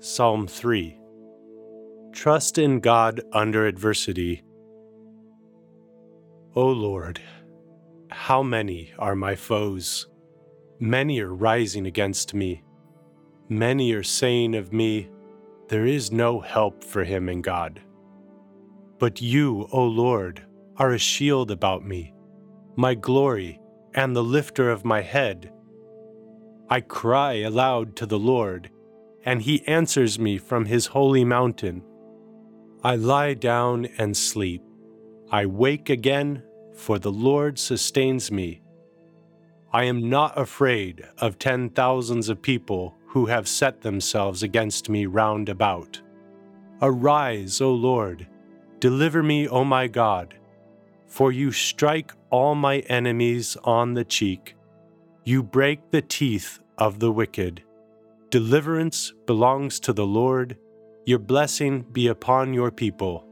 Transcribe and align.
Psalm 0.00 0.46
3 0.46 0.96
Trust 2.12 2.56
in 2.56 2.78
God 2.78 3.20
under 3.32 3.66
adversity. 3.66 4.44
O 6.54 6.68
Lord, 6.68 7.20
how 8.08 8.40
many 8.40 8.92
are 8.96 9.16
my 9.16 9.34
foes? 9.34 10.06
Many 10.78 11.20
are 11.20 11.34
rising 11.34 11.84
against 11.84 12.32
me. 12.32 12.62
Many 13.48 13.90
are 13.90 14.04
saying 14.04 14.54
of 14.54 14.72
me, 14.72 15.10
There 15.66 15.84
is 15.84 16.12
no 16.12 16.38
help 16.38 16.84
for 16.84 17.02
him 17.02 17.28
in 17.28 17.42
God. 17.42 17.80
But 19.00 19.20
you, 19.20 19.66
O 19.72 19.82
Lord, 19.82 20.46
are 20.76 20.92
a 20.92 20.98
shield 20.98 21.50
about 21.50 21.84
me, 21.84 22.14
my 22.76 22.94
glory, 22.94 23.60
and 23.94 24.14
the 24.14 24.22
lifter 24.22 24.70
of 24.70 24.84
my 24.84 25.00
head. 25.00 25.52
I 26.70 26.82
cry 26.82 27.40
aloud 27.40 27.96
to 27.96 28.06
the 28.06 28.18
Lord, 28.18 28.70
and 29.28 29.42
he 29.42 29.62
answers 29.66 30.18
me 30.18 30.38
from 30.38 30.64
his 30.64 30.86
holy 30.86 31.22
mountain. 31.22 31.82
I 32.82 32.96
lie 32.96 33.34
down 33.34 33.84
and 33.98 34.16
sleep. 34.16 34.62
I 35.30 35.44
wake 35.44 35.90
again, 35.90 36.42
for 36.74 36.98
the 36.98 37.12
Lord 37.12 37.58
sustains 37.58 38.32
me. 38.32 38.62
I 39.70 39.84
am 39.84 40.08
not 40.08 40.38
afraid 40.38 41.06
of 41.18 41.38
ten 41.38 41.68
thousands 41.68 42.30
of 42.30 42.40
people 42.40 42.96
who 43.08 43.26
have 43.26 43.46
set 43.46 43.82
themselves 43.82 44.42
against 44.42 44.88
me 44.88 45.04
round 45.04 45.50
about. 45.50 46.00
Arise, 46.80 47.60
O 47.60 47.74
Lord, 47.74 48.26
deliver 48.78 49.22
me, 49.22 49.46
O 49.46 49.62
my 49.62 49.88
God, 49.88 50.36
for 51.06 51.32
you 51.32 51.52
strike 51.52 52.12
all 52.30 52.54
my 52.54 52.78
enemies 52.88 53.58
on 53.62 53.92
the 53.92 54.06
cheek. 54.06 54.56
You 55.24 55.42
break 55.42 55.90
the 55.90 56.00
teeth 56.00 56.60
of 56.78 56.98
the 56.98 57.12
wicked. 57.12 57.62
Deliverance 58.30 59.14
belongs 59.26 59.80
to 59.80 59.94
the 59.94 60.06
Lord. 60.06 60.58
Your 61.06 61.18
blessing 61.18 61.86
be 61.92 62.08
upon 62.08 62.52
your 62.52 62.70
people. 62.70 63.27